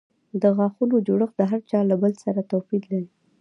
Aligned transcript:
د 0.41 0.43
غاښونو 0.57 0.95
جوړښت 1.07 1.35
د 1.39 1.41
هر 1.51 1.61
چا 1.69 1.79
له 1.89 1.95
بل 2.01 2.13
سره 2.23 2.47
توپیر 2.51 2.81
لري. 2.91 3.07